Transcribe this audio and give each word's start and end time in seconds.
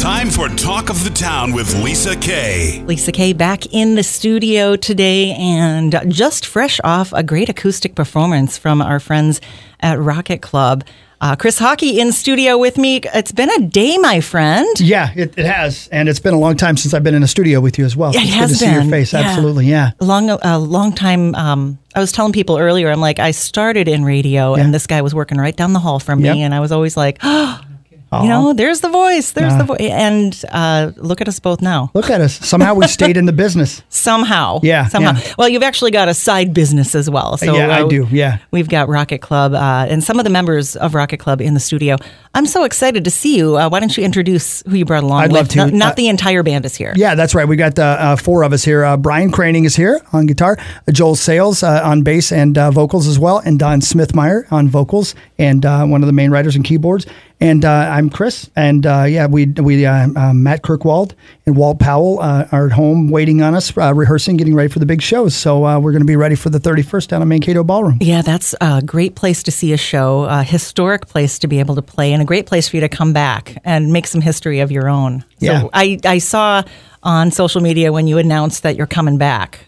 Time 0.00 0.30
for 0.30 0.48
Talk 0.48 0.88
of 0.88 1.04
the 1.04 1.10
Town 1.10 1.52
with 1.52 1.74
Lisa 1.82 2.16
Kay. 2.16 2.82
Lisa 2.86 3.12
Kay 3.12 3.34
back 3.34 3.66
in 3.66 3.96
the 3.96 4.02
studio 4.02 4.74
today 4.74 5.32
and 5.32 5.94
just 6.08 6.46
fresh 6.46 6.80
off 6.82 7.12
a 7.12 7.22
great 7.22 7.50
acoustic 7.50 7.94
performance 7.94 8.56
from 8.56 8.80
our 8.80 8.98
friends 8.98 9.42
at 9.80 9.98
Rocket 9.98 10.40
Club. 10.40 10.84
Uh, 11.20 11.36
Chris 11.36 11.58
Hawkey 11.58 11.98
in 11.98 12.12
studio 12.12 12.56
with 12.56 12.78
me. 12.78 13.02
It's 13.12 13.30
been 13.30 13.50
a 13.50 13.58
day, 13.68 13.98
my 13.98 14.22
friend. 14.22 14.66
Yeah, 14.80 15.10
it, 15.14 15.36
it 15.38 15.44
has, 15.44 15.86
and 15.92 16.08
it's 16.08 16.18
been 16.20 16.32
a 16.32 16.38
long 16.38 16.56
time 16.56 16.78
since 16.78 16.94
I've 16.94 17.02
been 17.04 17.14
in 17.14 17.22
a 17.22 17.28
studio 17.28 17.60
with 17.60 17.78
you 17.78 17.84
as 17.84 17.94
well. 17.94 18.14
Yeah, 18.14 18.20
it 18.22 18.24
it's 18.28 18.34
has 18.36 18.50
good 18.52 18.58
to 18.60 18.64
been. 18.64 18.74
see 18.74 18.82
your 18.82 18.90
face. 18.90 19.12
Yeah. 19.12 19.18
Absolutely, 19.20 19.66
yeah. 19.66 19.90
A 20.00 20.04
long, 20.06 20.30
a 20.30 20.58
long 20.58 20.94
time. 20.94 21.34
Um, 21.34 21.78
I 21.94 22.00
was 22.00 22.10
telling 22.10 22.32
people 22.32 22.56
earlier, 22.56 22.90
I'm 22.90 23.02
like, 23.02 23.18
I 23.18 23.32
started 23.32 23.86
in 23.86 24.02
radio, 24.06 24.54
and 24.54 24.72
this 24.72 24.86
guy 24.86 25.02
was 25.02 25.14
working 25.14 25.36
right 25.36 25.54
down 25.54 25.74
the 25.74 25.78
hall 25.80 26.00
from 26.00 26.20
Yep. 26.20 26.34
me, 26.36 26.42
and 26.42 26.54
I 26.54 26.60
was 26.60 26.72
always 26.72 26.96
like, 26.96 27.18
you 28.12 28.28
know, 28.28 28.52
there's 28.52 28.80
the 28.80 28.88
voice, 28.88 29.32
there's 29.32 29.56
the 29.56 29.64
voice, 29.64 29.78
and 29.80 30.44
uh, 30.50 30.90
look 30.96 31.20
at 31.20 31.28
us 31.28 31.38
both 31.38 31.62
now. 31.62 31.90
Look 31.94 32.10
at 32.10 32.20
us. 32.20 32.34
Somehow 32.34 32.74
we 32.74 32.86
stayed 32.88 33.16
in 33.16 33.26
the 33.26 33.32
business. 33.32 33.82
Somehow, 33.88 34.60
Yeah, 34.62 34.88
somehow. 34.88 35.12
yeah. 35.14 35.34
Well, 35.38 35.48
you've 35.48 35.62
actually 35.62 35.90
got 35.92 36.08
a 36.08 36.14
side 36.14 36.52
business 36.52 36.94
as 36.94 37.08
well. 37.08 37.36
So 37.36 37.54
yeah, 37.54 37.68
I 37.76 37.82
uh, 37.82 37.88
do. 37.88 38.08
Yeah. 38.10 38.38
We've 38.50 38.68
got 38.68 38.88
Rocket 38.88 39.18
Club 39.20 39.52
uh, 39.54 39.86
and 39.88 40.02
some 40.02 40.18
of 40.18 40.24
the 40.24 40.30
members 40.30 40.74
of 40.76 40.94
Rocket 40.94 41.18
Club 41.18 41.40
in 41.40 41.54
the 41.54 41.60
studio. 41.60 41.96
I'm 42.34 42.46
so 42.46 42.64
excited 42.64 43.04
to 43.04 43.10
see 43.10 43.36
you. 43.36 43.56
Uh, 43.56 43.68
why 43.68 43.80
don't 43.80 43.96
you 43.96 44.02
introduce 44.04 44.62
who 44.62 44.76
you 44.76 44.84
brought 44.84 45.02
along? 45.04 45.20
I'd 45.22 45.32
with? 45.32 45.40
love 45.40 45.48
to. 45.50 45.56
Not, 45.58 45.72
not 45.72 45.92
Uh, 45.92 45.94
the 45.96 46.08
entire 46.08 46.42
band 46.42 46.64
is 46.64 46.74
here. 46.76 46.92
Yeah, 46.96 47.14
that's 47.14 47.34
right. 47.34 47.46
We 47.46 47.56
got 47.56 47.78
uh, 47.78 47.82
uh, 47.82 48.16
four 48.16 48.42
of 48.42 48.52
us 48.52 48.64
here. 48.64 48.84
Uh, 48.84 48.96
Brian 48.96 49.30
Craning 49.30 49.64
is 49.66 49.76
here 49.76 50.00
on 50.12 50.26
guitar, 50.26 50.56
uh, 50.58 50.92
Joel 50.92 51.14
Sayles 51.16 51.62
uh, 51.62 51.80
on 51.84 52.02
bass 52.02 52.32
and 52.32 52.56
uh, 52.58 52.70
vocals 52.70 53.06
as 53.06 53.18
well, 53.18 53.38
and 53.44 53.58
Don 53.58 53.80
Smithmeyer 53.80 54.50
on 54.52 54.68
vocals 54.68 55.14
and 55.38 55.64
uh, 55.66 55.84
one 55.86 56.02
of 56.02 56.06
the 56.06 56.12
main 56.12 56.30
writers 56.30 56.56
and 56.56 56.64
keyboards. 56.64 57.06
And 57.42 57.64
uh, 57.64 57.70
I'm 57.70 58.10
Chris, 58.10 58.50
and 58.54 58.84
uh, 58.84 59.04
yeah, 59.08 59.26
we 59.26 59.46
we 59.46 59.86
uh, 59.86 60.08
uh, 60.14 60.34
Matt 60.34 60.60
Kirkwald 60.60 61.14
and 61.46 61.56
Walt 61.56 61.78
Powell 61.78 62.20
uh, 62.20 62.46
are 62.52 62.66
at 62.66 62.72
home 62.72 63.08
waiting 63.08 63.40
on 63.40 63.54
us, 63.54 63.74
uh, 63.78 63.94
rehearsing, 63.94 64.36
getting 64.36 64.54
ready 64.54 64.68
for 64.68 64.78
the 64.78 64.84
big 64.84 65.00
shows. 65.00 65.34
So 65.34 65.64
uh, 65.64 65.80
we're 65.80 65.92
going 65.92 66.02
to 66.02 66.06
be 66.06 66.16
ready 66.16 66.34
for 66.34 66.50
the 66.50 66.60
31st 66.60 67.08
down 67.08 67.22
at 67.22 67.28
Mankato 67.28 67.64
Ballroom. 67.64 67.96
Yeah, 68.02 68.20
that's 68.20 68.54
a 68.60 68.82
great 68.82 69.14
place 69.14 69.42
to 69.44 69.50
see 69.50 69.72
a 69.72 69.78
show, 69.78 70.24
a 70.24 70.42
historic 70.42 71.06
place 71.06 71.38
to 71.38 71.48
be 71.48 71.60
able 71.60 71.76
to 71.76 71.82
play, 71.82 72.12
and 72.12 72.20
a 72.20 72.26
great 72.26 72.44
place 72.44 72.68
for 72.68 72.76
you 72.76 72.80
to 72.80 72.90
come 72.90 73.14
back 73.14 73.56
and 73.64 73.90
make 73.90 74.06
some 74.06 74.20
history 74.20 74.60
of 74.60 74.70
your 74.70 74.90
own. 74.90 75.24
Yeah. 75.38 75.62
So 75.62 75.70
I, 75.72 75.98
I 76.04 76.18
saw 76.18 76.62
on 77.02 77.30
social 77.30 77.62
media 77.62 77.90
when 77.90 78.06
you 78.06 78.18
announced 78.18 78.64
that 78.64 78.76
you're 78.76 78.86
coming 78.86 79.16
back, 79.16 79.60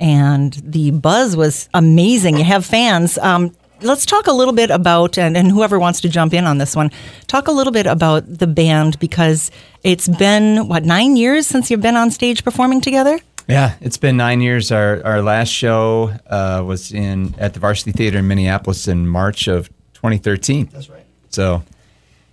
and 0.00 0.52
the 0.64 0.90
buzz 0.90 1.36
was 1.36 1.68
amazing. 1.74 2.38
You 2.38 2.44
have 2.44 2.66
fans. 2.66 3.18
Um, 3.18 3.54
let's 3.84 4.06
talk 4.06 4.26
a 4.26 4.32
little 4.32 4.54
bit 4.54 4.70
about, 4.70 5.18
and, 5.18 5.36
and 5.36 5.50
whoever 5.50 5.78
wants 5.78 6.00
to 6.02 6.08
jump 6.08 6.32
in 6.34 6.44
on 6.44 6.58
this 6.58 6.74
one, 6.74 6.90
talk 7.26 7.48
a 7.48 7.52
little 7.52 7.72
bit 7.72 7.86
about 7.86 8.24
the 8.26 8.46
band 8.46 8.98
because 8.98 9.50
it's 9.82 10.08
been, 10.08 10.68
what, 10.68 10.84
nine 10.84 11.16
years 11.16 11.46
since 11.46 11.70
you've 11.70 11.82
been 11.82 11.96
on 11.96 12.10
stage 12.10 12.42
performing 12.44 12.80
together? 12.80 13.18
Yeah, 13.46 13.74
it's 13.82 13.98
been 13.98 14.16
nine 14.16 14.40
years. 14.40 14.72
Our 14.72 15.04
our 15.04 15.20
last 15.20 15.50
show 15.50 16.14
uh, 16.26 16.64
was 16.66 16.92
in 16.92 17.34
at 17.38 17.52
the 17.52 17.60
Varsity 17.60 17.92
Theater 17.92 18.18
in 18.20 18.26
Minneapolis 18.26 18.88
in 18.88 19.06
March 19.06 19.48
of 19.48 19.68
2013. 19.92 20.70
That's 20.72 20.88
right. 20.88 21.04
So, 21.28 21.62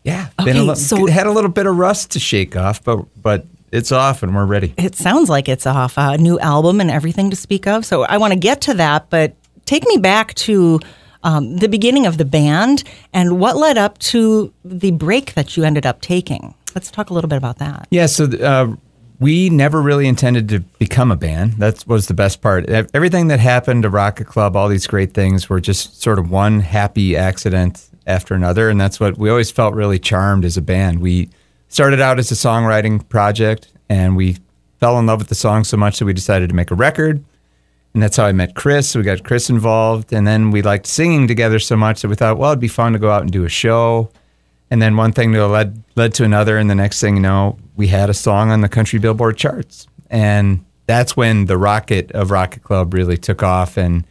yeah, 0.06 0.30
been 0.38 0.56
a 0.56 0.60
Okay, 0.62 0.70
li- 0.70 0.76
so- 0.76 1.06
had 1.08 1.28
a 1.28 1.32
little 1.32 1.52
bit 1.52 1.66
of 1.66 1.76
rust 1.78 2.12
to 2.12 2.20
shake 2.20 2.56
off, 2.56 2.82
but 2.82 3.04
but 3.22 3.46
it's 3.74 3.92
off 3.92 4.24
and 4.24 4.34
we're 4.34 4.46
ready. 4.46 4.74
It 4.78 4.96
sounds 4.96 5.28
like 5.30 5.50
it's 5.50 5.66
off 5.66 5.96
a 5.98 6.18
new 6.18 6.40
album 6.40 6.80
and 6.80 6.90
everything 6.90 7.30
to 7.32 7.36
speak 7.36 7.68
of. 7.68 7.86
So 7.86 8.04
I 8.04 8.18
want 8.18 8.32
to 8.32 8.40
get 8.40 8.62
to 8.62 8.74
that, 8.76 9.10
but 9.10 9.34
take 9.66 9.86
me 9.88 9.98
back 9.98 10.34
to 10.36 10.80
um, 11.24 11.58
the 11.58 11.68
beginning 11.68 12.06
of 12.06 12.18
the 12.18 12.26
band 12.26 12.84
and 13.14 13.40
what 13.40 13.58
led 13.58 13.78
up 13.78 13.98
to 14.00 14.54
the 14.64 14.92
break 14.92 15.34
that 15.34 15.56
you 15.56 15.64
ended 15.64 15.86
up 15.86 16.02
taking. 16.02 16.54
Let's 16.76 16.92
talk 16.92 17.10
a 17.10 17.14
little 17.14 17.28
bit 17.28 17.38
about 17.38 17.58
that. 17.60 17.88
Yeah, 17.92 18.06
so 18.06 18.26
uh, 18.26 18.76
we 19.20 19.50
never 19.50 19.82
really 19.82 20.08
intended 20.08 20.50
to 20.50 20.62
become 20.80 21.12
a 21.12 21.16
band. 21.16 21.54
That 21.54 21.86
was 21.86 22.08
the 22.08 22.14
best 22.14 22.42
part. 22.42 22.68
Everything 22.70 23.28
that 23.28 23.40
happened 23.40 23.84
to 23.84 23.90
Rocket 23.90 24.26
Club, 24.26 24.56
all 24.56 24.68
these 24.68 24.88
great 24.88 25.14
things, 25.14 25.50
were 25.50 25.60
just 25.60 26.02
sort 26.02 26.18
of 26.18 26.32
one 26.32 26.60
happy 26.62 27.16
accident 27.16 27.88
after 28.08 28.34
another, 28.34 28.70
and 28.70 28.82
that's 28.82 29.00
what 29.00 29.18
we 29.18 29.30
always 29.30 29.52
felt 29.52 29.76
really 29.76 30.00
charmed 30.00 30.44
as 30.44 30.58
a 30.58 30.62
band. 30.62 31.02
We 31.02 31.30
started 31.68 32.02
out 32.02 32.20
as 32.20 32.32
a 32.32 32.36
songwriting 32.36 33.08
project, 33.10 33.68
and 33.90 34.16
we 34.16 34.38
fell 34.80 34.98
in 34.98 35.06
love 35.06 35.20
with 35.20 35.28
the 35.28 35.36
song 35.36 35.64
so 35.66 35.78
much 35.78 36.00
that 36.00 36.06
we 36.06 36.14
decided 36.14 36.50
to 36.50 36.56
make 36.56 36.72
a 36.72 36.76
record. 36.76 37.24
And 37.94 38.02
that's 38.02 38.18
how 38.18 38.26
I 38.26 38.32
met 38.32 38.56
Chris. 38.56 38.96
We 38.96 39.04
got 39.04 39.24
Chris 39.24 39.50
involved. 39.50 40.14
And 40.14 40.26
then 40.26 40.52
we 40.52 40.62
liked 40.62 40.88
singing 40.88 41.28
together 41.28 41.60
so 41.60 41.76
much 41.76 42.02
that 42.02 42.08
we 42.08 42.16
thought, 42.16 42.38
well, 42.38 42.52
it'd 42.52 42.60
be 42.60 42.68
fun 42.68 42.94
to 42.94 43.00
go 43.00 43.12
out 43.12 43.22
and 43.24 43.32
do 43.32 43.44
a 43.44 43.50
show. 43.50 44.10
And 44.72 44.82
then 44.82 44.96
one 44.96 45.12
thing 45.12 45.34
led 45.34 45.84
led 45.98 46.14
to 46.14 46.24
another, 46.24 46.58
and 46.58 46.70
the 46.70 46.76
next 46.76 47.02
thing 47.02 47.18
you 47.18 47.22
know, 47.22 47.60
we 47.76 47.88
had 47.88 48.10
a 48.10 48.14
song 48.14 48.52
on 48.52 48.62
the 48.62 48.70
country 48.70 49.00
Billboard 49.00 49.36
charts, 49.36 49.86
and 50.10 50.64
that's 50.88 51.18
when 51.18 51.46
the 51.46 51.58
rocket 51.58 52.10
of 52.14 52.32
Rocket 52.32 52.64
Club 52.64 52.94
really 52.94 53.18
took 53.18 53.44
off, 53.44 53.76
and 53.76 54.08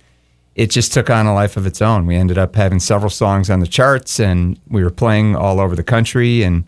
it 0.54 0.70
just 0.70 0.92
took 0.92 1.08
on 1.08 1.26
a 1.26 1.32
life 1.32 1.56
of 1.56 1.66
its 1.66 1.80
own. 1.80 2.04
We 2.04 2.14
ended 2.14 2.36
up 2.36 2.56
having 2.56 2.78
several 2.78 3.08
songs 3.08 3.48
on 3.48 3.60
the 3.60 3.66
charts, 3.66 4.20
and 4.20 4.60
we 4.68 4.84
were 4.84 4.90
playing 4.90 5.34
all 5.34 5.60
over 5.60 5.74
the 5.74 5.82
country, 5.82 6.42
and 6.42 6.64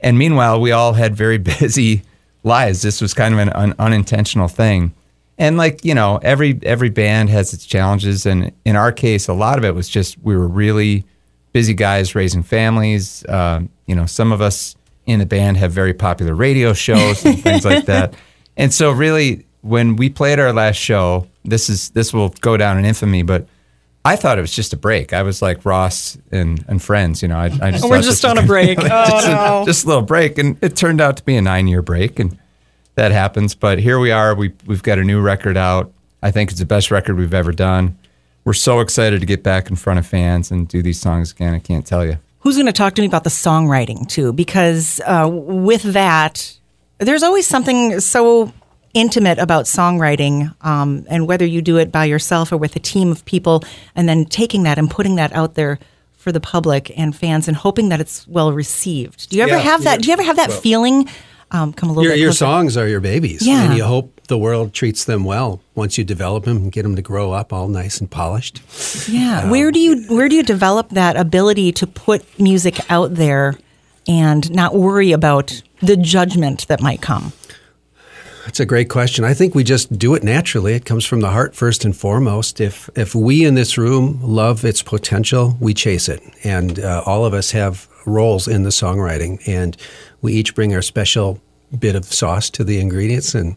and 0.00 0.18
meanwhile, 0.18 0.60
we 0.60 0.72
all 0.72 0.94
had 0.94 1.14
very 1.14 1.38
busy 1.60 2.02
lives. 2.42 2.82
This 2.82 3.00
was 3.00 3.14
kind 3.14 3.32
of 3.32 3.38
an 3.38 3.50
un- 3.50 3.74
unintentional 3.78 4.48
thing. 4.48 4.92
And 5.40 5.56
like, 5.56 5.84
you 5.86 5.94
know, 5.94 6.20
every 6.22 6.60
every 6.62 6.90
band 6.90 7.30
has 7.30 7.54
its 7.54 7.64
challenges 7.64 8.26
and 8.26 8.52
in 8.66 8.76
our 8.76 8.92
case 8.92 9.26
a 9.26 9.32
lot 9.32 9.56
of 9.58 9.64
it 9.64 9.74
was 9.74 9.88
just 9.88 10.18
we 10.22 10.36
were 10.36 10.46
really 10.46 11.04
busy 11.52 11.72
guys 11.72 12.14
raising 12.14 12.42
families. 12.42 13.24
Um, 13.26 13.70
you 13.86 13.94
know, 13.94 14.04
some 14.04 14.32
of 14.32 14.42
us 14.42 14.76
in 15.06 15.18
the 15.18 15.26
band 15.26 15.56
have 15.56 15.72
very 15.72 15.94
popular 15.94 16.34
radio 16.34 16.74
shows 16.74 17.24
and 17.24 17.42
things 17.42 17.64
like 17.64 17.86
that. 17.86 18.14
And 18.58 18.72
so 18.72 18.92
really 18.92 19.46
when 19.62 19.96
we 19.96 20.10
played 20.10 20.38
our 20.38 20.52
last 20.52 20.76
show, 20.76 21.26
this 21.42 21.70
is 21.70 21.88
this 21.90 22.12
will 22.12 22.28
go 22.40 22.58
down 22.58 22.78
in 22.78 22.84
infamy, 22.84 23.22
but 23.22 23.48
I 24.04 24.16
thought 24.16 24.36
it 24.36 24.42
was 24.42 24.54
just 24.54 24.74
a 24.74 24.76
break. 24.76 25.14
I 25.14 25.22
was 25.22 25.40
like 25.40 25.64
Ross 25.64 26.18
and, 26.30 26.62
and 26.68 26.82
friends, 26.82 27.22
you 27.22 27.28
know. 27.28 27.38
I, 27.38 27.46
I 27.62 27.70
just 27.70 27.84
We're 27.88 28.02
just 28.02 28.26
on 28.26 28.36
a 28.36 28.42
break. 28.42 28.78
Oh, 28.82 29.10
just, 29.10 29.26
no. 29.26 29.62
a, 29.62 29.64
just 29.64 29.84
a 29.84 29.88
little 29.88 30.02
break, 30.02 30.36
and 30.38 30.62
it 30.62 30.76
turned 30.76 31.00
out 31.00 31.16
to 31.18 31.24
be 31.24 31.36
a 31.36 31.42
nine-year 31.42 31.82
break, 31.82 32.18
and 32.18 32.38
that 32.94 33.12
happens. 33.12 33.54
But 33.54 33.78
here 33.78 33.98
we 33.98 34.10
are. 34.10 34.34
We 34.34 34.52
we've 34.66 34.82
got 34.82 34.98
a 34.98 35.04
new 35.04 35.20
record 35.20 35.56
out. 35.56 35.92
I 36.22 36.30
think 36.30 36.50
it's 36.50 36.60
the 36.60 36.66
best 36.66 36.90
record 36.90 37.16
we've 37.16 37.34
ever 37.34 37.52
done. 37.52 37.96
We're 38.44 38.52
so 38.54 38.80
excited 38.80 39.20
to 39.20 39.26
get 39.26 39.42
back 39.42 39.70
in 39.70 39.76
front 39.76 39.98
of 39.98 40.06
fans 40.06 40.50
and 40.50 40.66
do 40.68 40.82
these 40.82 40.98
songs 41.00 41.32
again. 41.32 41.54
I 41.54 41.58
can't 41.58 41.86
tell 41.86 42.04
you. 42.04 42.18
Who's 42.40 42.56
going 42.56 42.66
to 42.66 42.72
talk 42.72 42.94
to 42.94 43.02
me 43.02 43.06
about 43.06 43.24
the 43.24 43.30
songwriting 43.30 44.08
too? 44.08 44.32
Because 44.32 45.00
uh, 45.06 45.28
with 45.30 45.82
that, 45.92 46.56
there's 46.98 47.22
always 47.22 47.46
something 47.46 48.00
so 48.00 48.52
intimate 48.94 49.38
about 49.38 49.66
songwriting, 49.66 50.52
um, 50.64 51.04
and 51.08 51.28
whether 51.28 51.44
you 51.46 51.62
do 51.62 51.76
it 51.76 51.92
by 51.92 52.06
yourself 52.06 52.50
or 52.50 52.56
with 52.56 52.74
a 52.76 52.80
team 52.80 53.12
of 53.12 53.24
people, 53.26 53.62
and 53.94 54.08
then 54.08 54.24
taking 54.24 54.62
that 54.64 54.78
and 54.78 54.90
putting 54.90 55.16
that 55.16 55.32
out 55.34 55.54
there 55.54 55.78
for 56.16 56.32
the 56.32 56.40
public 56.40 56.90
and 56.98 57.14
fans, 57.14 57.46
and 57.46 57.56
hoping 57.56 57.88
that 57.90 58.00
it's 58.00 58.26
well 58.26 58.52
received. 58.52 59.30
Do 59.30 59.36
you 59.36 59.42
ever 59.42 59.52
Yeah, 59.52 59.58
have 59.58 59.84
that? 59.84 59.98
yeah. 59.98 60.02
Do 60.02 60.06
you 60.08 60.12
ever 60.14 60.22
have 60.22 60.36
that 60.36 60.52
feeling? 60.52 61.08
Um, 61.52 61.72
come 61.72 61.88
a 61.88 61.92
little 61.92 62.04
Your, 62.04 62.12
bit. 62.12 62.20
your 62.20 62.32
songs 62.32 62.76
are 62.76 62.86
your 62.86 63.00
babies. 63.00 63.44
Yeah. 63.46 63.64
And 63.64 63.76
you 63.76 63.84
hope 63.84 64.20
the 64.28 64.38
world 64.38 64.72
treats 64.72 65.04
them 65.04 65.24
well 65.24 65.60
once 65.74 65.98
you 65.98 66.04
develop 66.04 66.44
them 66.44 66.56
and 66.58 66.72
get 66.72 66.82
them 66.84 66.94
to 66.96 67.02
grow 67.02 67.32
up 67.32 67.52
all 67.52 67.66
nice 67.66 67.98
and 68.00 68.08
polished. 68.10 68.60
Yeah. 69.08 69.50
where 69.50 69.72
do 69.72 69.80
you 69.80 70.04
where 70.14 70.28
do 70.28 70.36
you 70.36 70.44
develop 70.44 70.90
that 70.90 71.16
ability 71.16 71.72
to 71.72 71.86
put 71.86 72.24
music 72.38 72.78
out 72.90 73.16
there 73.16 73.58
and 74.06 74.50
not 74.52 74.74
worry 74.76 75.10
about 75.12 75.60
the 75.80 75.96
judgment 75.96 76.68
that 76.68 76.80
might 76.80 77.02
come? 77.02 77.32
That's 78.44 78.60
a 78.60 78.66
great 78.66 78.88
question. 78.88 79.24
I 79.24 79.34
think 79.34 79.54
we 79.54 79.64
just 79.64 79.98
do 79.98 80.14
it 80.14 80.22
naturally. 80.24 80.72
It 80.74 80.84
comes 80.84 81.04
from 81.04 81.20
the 81.20 81.30
heart 81.30 81.54
first 81.54 81.84
and 81.84 81.94
foremost. 81.96 82.60
If 82.60 82.88
if 82.96 83.14
we 83.14 83.44
in 83.44 83.54
this 83.54 83.76
room 83.76 84.18
love 84.22 84.64
its 84.64 84.82
potential, 84.82 85.56
we 85.60 85.74
chase 85.74 86.08
it, 86.08 86.22
and 86.42 86.78
uh, 86.78 87.02
all 87.04 87.24
of 87.26 87.34
us 87.34 87.50
have 87.50 87.86
roles 88.10 88.48
in 88.48 88.62
the 88.64 88.70
songwriting, 88.70 89.40
and 89.46 89.76
we 90.22 90.34
each 90.34 90.54
bring 90.54 90.74
our 90.74 90.82
special 90.82 91.40
bit 91.78 91.94
of 91.94 92.04
sauce 92.04 92.50
to 92.50 92.64
the 92.64 92.80
ingredients, 92.80 93.34
and 93.34 93.56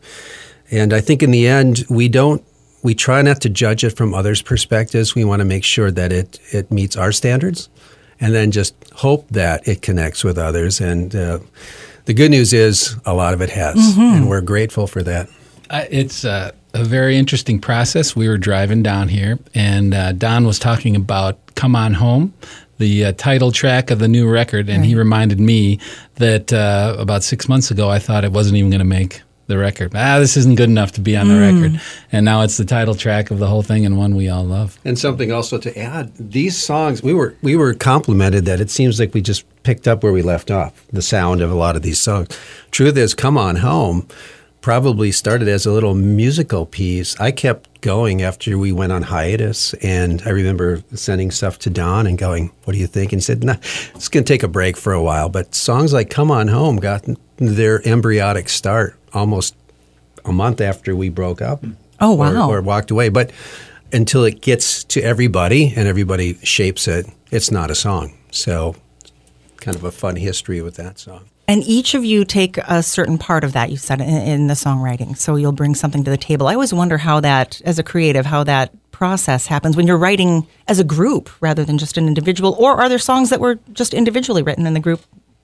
and 0.72 0.94
I 0.94 1.02
think 1.02 1.24
in 1.24 1.32
the 1.32 1.48
end 1.48 1.84
we 1.90 2.08
don't. 2.08 2.44
We 2.84 2.94
try 2.94 3.22
not 3.22 3.40
to 3.42 3.50
judge 3.50 3.86
it 3.86 3.96
from 3.96 4.14
others' 4.14 4.42
perspectives. 4.42 5.16
We 5.16 5.24
want 5.24 5.40
to 5.40 5.46
make 5.46 5.64
sure 5.64 5.90
that 5.92 6.12
it 6.12 6.40
it 6.52 6.72
meets 6.72 6.98
our 6.98 7.12
standards, 7.12 7.70
and 8.20 8.34
then 8.34 8.52
just 8.52 8.76
hope 8.94 9.28
that 9.30 9.68
it 9.68 9.82
connects 9.82 10.24
with 10.24 10.38
others. 10.38 10.82
And 10.82 11.16
uh, 11.16 11.40
the 12.06 12.14
good 12.14 12.32
news 12.32 12.52
is 12.54 12.98
a 13.06 13.14
lot 13.14 13.34
of 13.34 13.42
it 13.42 13.50
has, 13.52 13.98
and 13.98 14.30
we're 14.30 14.42
grateful 14.42 14.88
for 14.88 15.02
that. 15.04 15.30
Uh, 15.70 15.86
it's 15.90 16.26
uh, 16.26 16.52
a 16.74 16.84
very 16.84 17.18
interesting 17.18 17.60
process. 17.60 18.16
We 18.16 18.28
were 18.28 18.38
driving 18.38 18.84
down 18.84 19.08
here, 19.08 19.40
and 19.56 19.94
uh, 19.94 20.12
Don 20.12 20.46
was 20.46 20.60
talking 20.60 20.96
about 20.96 21.38
"Come 21.56 21.76
On 21.76 21.94
Home," 21.94 22.34
the 22.78 23.06
uh, 23.06 23.12
title 23.14 23.52
track 23.52 23.92
of 23.92 24.00
the 24.00 24.08
new 24.08 24.30
record, 24.30 24.70
and 24.70 24.86
he 24.86 24.96
reminded 24.96 25.40
me 25.40 25.80
that 26.16 26.52
uh, 26.52 26.96
about 26.98 27.24
six 27.24 27.48
months 27.48 27.72
ago, 27.72 27.90
I 27.90 28.00
thought 28.00 28.24
it 28.24 28.32
wasn't 28.32 28.58
even 28.58 28.70
going 28.70 28.80
to 28.80 28.86
make 28.86 29.22
the 29.48 29.58
record. 29.58 29.92
Ah, 29.94 30.20
this 30.20 30.38
isn't 30.38 30.56
good 30.56 30.70
enough 30.70 30.94
to 30.94 31.02
be 31.02 31.18
on 31.18 31.28
the 31.28 31.38
record. 31.40 31.80
And 32.12 32.24
now 32.24 32.42
it's 32.42 32.58
the 32.58 32.66
title 32.66 32.96
track 32.96 33.30
of 33.30 33.40
the 33.40 33.48
whole 33.48 33.62
thing 33.62 33.86
and 33.86 33.98
one 33.98 34.16
we 34.16 34.30
all 34.30 34.44
love. 34.44 34.80
And 34.86 34.98
something 34.98 35.32
also 35.32 35.58
to 35.58 35.78
add, 35.78 36.14
these 36.18 36.56
songs 36.58 37.04
we 37.04 37.14
were 37.14 37.36
we 37.42 37.56
were 37.56 37.74
complimented 37.74 38.46
that 38.46 38.62
it 38.62 38.70
seems 38.70 39.00
like 39.00 39.14
we 39.14 39.22
just 39.22 39.44
picked 39.64 39.88
up 39.88 40.02
where 40.02 40.14
we 40.14 40.22
left 40.22 40.50
off, 40.50 40.86
the 40.92 41.02
sound 41.02 41.42
of 41.42 41.52
a 41.52 41.56
lot 41.56 41.76
of 41.76 41.82
these 41.82 42.00
songs. 42.00 42.30
Truth 42.72 42.98
is, 42.98 43.14
Come 43.14 43.38
On 43.38 43.58
Home 43.58 44.08
probably 44.64 45.12
started 45.12 45.50
as 45.50 45.66
a 45.66 45.72
little 45.72 45.94
musical 45.94 46.66
piece. 46.66 47.20
I 47.20 47.32
kept 47.32 47.82
going 47.82 48.22
after 48.22 48.58
we 48.58 48.72
went 48.72 48.94
on 48.94 49.04
hiatus 49.04 49.74
and 49.76 50.24
I 50.26 50.30
remember 50.30 50.82
sending 50.96 51.32
stuff 51.32 51.60
to 51.60 51.70
Don 51.70 52.08
and 52.08 52.18
going, 52.18 52.50
What 52.64 52.74
do 52.74 52.80
you 52.80 52.88
think? 52.88 53.12
And 53.12 53.20
he 53.20 53.24
said, 53.24 53.44
nah, 53.44 53.58
it's 53.94 54.08
gonna 54.08 54.24
take 54.24 54.42
a 54.42 54.48
break 54.48 54.78
for 54.78 54.94
a 54.94 55.04
while. 55.04 55.28
But 55.28 55.54
songs 55.54 55.92
like 55.92 56.10
Come 56.10 56.32
On 56.32 56.48
Home 56.48 56.78
got 56.78 57.06
their 57.36 57.86
embryonic 57.86 58.48
start 58.48 58.98
almost 59.14 59.54
a 60.24 60.32
month 60.32 60.62
after 60.62 60.96
we 60.96 61.10
broke 61.10 61.42
up. 61.42 61.64
Oh, 62.00 62.14
or- 62.14 62.18
wow. 62.18 62.50
Or, 62.50 62.62
walked 62.62 62.90
away. 62.90 63.10
But 63.10 63.32
until 63.92 64.24
it 64.24 64.42
gets 64.42 64.86
to 64.86 65.02
everybody 65.02 65.74
and 65.76 65.90
everybody 65.90 66.36
shapes 66.42 66.88
it, 66.88 67.06
it's 67.32 67.52
not 67.52 67.70
a 67.70 67.76
song. 67.76 68.18
So, 68.32 68.76
kind 69.58 69.76
of 69.76 69.84
a 69.84 69.92
fun 69.92 70.16
history 70.16 70.62
with 70.62 70.76
that 70.76 71.00
song. 71.00 71.26
And 71.48 71.64
each 71.64 71.94
of 71.94 72.06
you 72.06 72.24
take 72.24 72.58
a 72.58 72.82
certain 72.82 73.18
part 73.18 73.44
of 73.44 73.54
that, 73.54 73.70
you 73.70 73.78
said, 73.78 74.00
in, 74.00 74.08
in 74.08 74.48
the 74.48 74.54
songwriting. 74.54 75.18
So 75.18 75.36
you'll 75.36 75.52
bring 75.52 75.76
something 75.76 76.04
to 76.04 76.12
the 76.12 76.18
table. 76.18 76.48
I 76.48 76.54
always 76.54 76.74
wonder 76.74 76.98
how 76.98 77.20
that, 77.20 77.62
as 77.66 77.80
a 77.80 77.84
creative, 77.84 78.26
how 78.26 78.44
that 78.46 78.72
process 78.92 79.48
happens 79.48 79.76
when 79.76 79.86
you're 79.86 79.98
writing 79.98 80.48
as 80.68 80.80
a 80.80 80.84
group 80.84 81.30
rather 81.42 81.66
than 81.66 81.78
just 81.78 81.98
an 81.98 82.08
individual. 82.08 82.56
Or 82.58 82.80
are 82.80 82.88
there 82.88 83.00
songs 83.00 83.30
that 83.30 83.42
were 83.42 83.60
just 83.74 83.94
individually 83.94 84.42
written 84.42 84.66
in 84.66 84.74
the 84.74 84.80
group? 84.80 85.02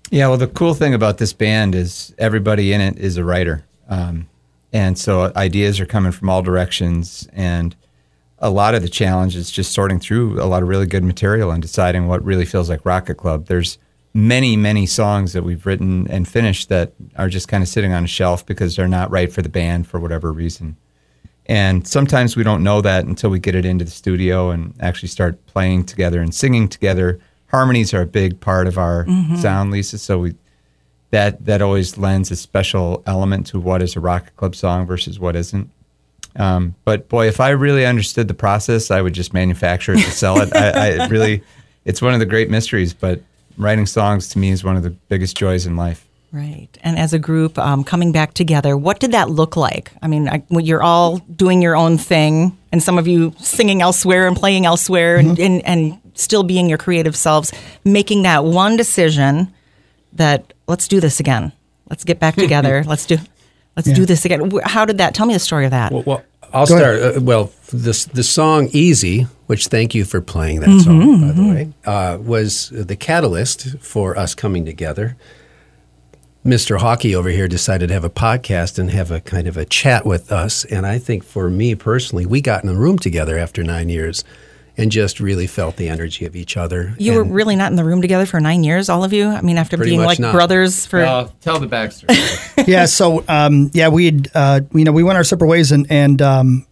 Yeah, 0.09 0.27
well, 0.29 0.37
the 0.37 0.47
cool 0.47 0.73
thing 0.73 0.93
about 0.93 1.17
this 1.17 1.33
band 1.33 1.75
is 1.75 2.15
everybody 2.17 2.71
in 2.71 2.79
it 2.79 2.97
is 2.97 3.17
a 3.17 3.23
writer. 3.23 3.65
Um, 3.89 4.29
and 4.71 4.97
so 4.97 5.31
ideas 5.35 5.79
are 5.79 5.85
coming 5.85 6.11
from 6.11 6.29
all 6.29 6.41
directions. 6.41 7.27
And 7.33 7.75
a 8.37 8.49
lot 8.49 8.73
of 8.73 8.81
the 8.81 8.89
challenge 8.89 9.35
is 9.35 9.51
just 9.51 9.73
sorting 9.73 9.99
through 9.99 10.41
a 10.41 10.45
lot 10.45 10.63
of 10.63 10.69
really 10.69 10.85
good 10.85 11.03
material 11.03 11.51
and 11.51 11.61
deciding 11.61 12.07
what 12.07 12.23
really 12.23 12.45
feels 12.45 12.69
like 12.69 12.85
Rocket 12.85 13.15
Club. 13.15 13.47
There's 13.47 13.77
many, 14.13 14.57
many 14.57 14.85
songs 14.85 15.33
that 15.33 15.43
we've 15.43 15.65
written 15.65 16.07
and 16.09 16.27
finished 16.27 16.69
that 16.69 16.93
are 17.15 17.29
just 17.29 17.47
kind 17.47 17.61
of 17.61 17.69
sitting 17.69 17.93
on 17.93 18.03
a 18.03 18.07
shelf 18.07 18.45
because 18.45 18.75
they're 18.75 18.87
not 18.87 19.11
right 19.11 19.31
for 19.31 19.41
the 19.41 19.49
band 19.49 19.87
for 19.87 19.99
whatever 19.99 20.31
reason. 20.33 20.77
And 21.45 21.87
sometimes 21.87 22.35
we 22.35 22.43
don't 22.43 22.63
know 22.63 22.81
that 22.81 23.05
until 23.05 23.29
we 23.29 23.39
get 23.39 23.55
it 23.55 23.65
into 23.65 23.85
the 23.85 23.91
studio 23.91 24.51
and 24.51 24.73
actually 24.79 25.09
start 25.09 25.43
playing 25.47 25.85
together 25.85 26.21
and 26.21 26.33
singing 26.33 26.67
together. 26.67 27.19
Harmonies 27.47 27.93
are 27.93 28.01
a 28.01 28.05
big 28.05 28.39
part 28.39 28.67
of 28.67 28.77
our 28.77 29.05
sound, 29.35 29.71
Lisa. 29.71 29.97
So 29.97 30.19
we 30.19 30.35
that 31.11 31.43
that 31.45 31.61
always 31.61 31.97
lends 31.97 32.29
a 32.29 32.35
special 32.35 33.01
element 33.07 33.47
to 33.47 33.59
what 33.59 33.81
is 33.81 33.95
a 33.95 33.99
rocket 33.99 34.35
club 34.35 34.55
song 34.55 34.85
versus 34.85 35.19
what 35.19 35.35
isn't. 35.35 35.71
Um, 36.35 36.75
but 36.85 37.09
boy, 37.09 37.27
if 37.27 37.39
I 37.39 37.49
really 37.49 37.85
understood 37.85 38.27
the 38.27 38.35
process, 38.35 38.91
I 38.91 39.01
would 39.01 39.13
just 39.13 39.33
manufacture 39.33 39.93
it 39.93 40.03
to 40.03 40.11
sell 40.11 40.39
it. 40.41 40.55
I, 40.55 41.03
I 41.03 41.07
really, 41.07 41.41
it's 41.85 42.01
one 42.01 42.13
of 42.13 42.19
the 42.19 42.27
great 42.27 42.51
mysteries. 42.51 42.93
But 42.93 43.23
writing 43.59 43.85
songs 43.85 44.29
to 44.29 44.39
me 44.39 44.49
is 44.49 44.63
one 44.63 44.75
of 44.75 44.81
the 44.83 44.89
biggest 44.89 45.37
joys 45.37 45.65
in 45.67 45.75
life. 45.75 46.07
Right. 46.31 46.67
And 46.83 46.97
as 46.97 47.11
a 47.13 47.19
group, 47.19 47.57
um, 47.57 47.83
coming 47.83 48.11
back 48.11 48.33
together, 48.35 48.77
what 48.77 48.99
did 48.99 49.11
that 49.13 49.29
look 49.29 49.55
like? 49.57 49.91
I 50.01 50.07
mean, 50.07 50.29
I, 50.29 50.43
when 50.47 50.65
you're 50.65 50.83
all 50.83 51.17
doing 51.17 51.61
your 51.61 51.75
own 51.75 51.97
thing, 51.97 52.55
and 52.71 52.81
some 52.83 52.97
of 52.99 53.07
you 53.07 53.33
singing 53.39 53.81
elsewhere 53.81 54.27
and 54.27 54.37
playing 54.37 54.65
elsewhere, 54.67 55.17
and, 55.17 55.39
and, 55.39 55.65
and 55.65 55.99
still 56.13 56.43
being 56.43 56.69
your 56.69 56.77
creative 56.77 57.15
selves, 57.15 57.51
making 57.83 58.23
that 58.23 58.45
one 58.45 58.77
decision 58.77 59.51
that 60.13 60.53
let's 60.67 60.87
do 60.87 60.99
this 60.99 61.19
again. 61.19 61.51
Let's 61.89 62.03
get 62.03 62.19
back 62.19 62.35
together. 62.45 62.83
let's 62.85 63.07
do, 63.07 63.17
let's 63.75 63.87
Yeah. 63.87 63.95
do 63.95 64.05
this 64.05 64.23
again. 64.23 64.51
How 64.63 64.85
did 64.85 64.99
that? 64.99 65.15
Tell 65.15 65.25
me 65.25 65.33
the 65.33 65.39
story 65.39 65.65
of 65.65 65.71
that. 65.71 65.91
Well, 65.91 66.03
well 66.05 66.23
I'll 66.53 66.65
Go 66.65 66.77
start. 66.77 67.01
Uh, 67.01 67.21
well, 67.21 67.51
this 67.71 68.05
the 68.05 68.23
song 68.23 68.69
"Easy," 68.71 69.27
which 69.47 69.67
thank 69.67 69.93
you 69.95 70.05
for 70.05 70.21
playing 70.21 70.61
that 70.61 70.69
Mm-hmm, 70.69 70.79
song, 70.81 71.21
by 71.21 71.31
the 71.33 71.43
way, 71.49 71.69
uh, 71.85 72.17
was 72.19 72.69
the 72.69 72.95
catalyst 72.95 73.77
for 73.79 74.17
us 74.17 74.35
coming 74.35 74.65
together. 74.65 75.15
Mr. 76.45 76.79
Hawkey 76.79 77.13
over 77.13 77.29
here 77.29 77.47
decided 77.49 77.87
to 77.87 77.93
have 77.93 78.05
a 78.05 78.09
podcast 78.09 78.79
and 78.79 78.89
have 78.91 79.11
a 79.11 79.19
kind 79.19 79.45
of 79.47 79.57
a 79.57 79.65
chat 79.65 80.05
with 80.05 80.31
us, 80.31 80.63
and 80.65 80.85
I 80.87 80.97
think 80.97 81.23
for 81.23 81.49
me 81.49 81.75
personally, 81.75 82.25
we 82.25 82.39
got 82.41 82.63
in 82.63 82.69
a 82.69 82.73
room 82.73 82.97
together 82.97 83.37
after 83.37 83.61
nine 83.61 83.89
years, 83.89 84.23
and 84.79 84.91
just 84.91 85.19
really 85.19 85.47
felt 85.47 85.75
the 85.75 85.89
energy 85.89 86.25
of 86.25 86.35
each 86.35 86.57
other. 86.57 86.95
you 86.97 87.13
were 87.13 87.23
really 87.23 87.55
not 87.55 87.71
in 87.71 87.75
the 87.75 87.83
room 87.83 88.01
together 88.01 88.25
for 88.25 88.39
nine 88.39 88.63
years, 88.63 88.89
all 88.89 89.03
of 89.03 89.13
you. 89.13 89.27
I 89.27 89.41
mean, 89.41 89.57
after 89.57 89.77
being 89.77 90.01
like 90.01 90.19
not. 90.19 90.33
brothers 90.33 90.85
for. 90.85 91.29
tell 91.41 91.59
the 91.59 91.67
backstory. 91.67 92.67
yeah. 92.67 92.85
So, 92.85 93.23
um, 93.27 93.69
yeah, 93.73 93.89
we'd 93.89 94.29
uh, 94.33 94.61
you 94.73 94.85
know, 94.85 94.91
we 94.91 95.03
went 95.03 95.17
our 95.17 95.23
separate 95.23 95.47
ways 95.47 95.71
and, 95.71 95.85
and, 95.91 96.21
um, 96.21 96.65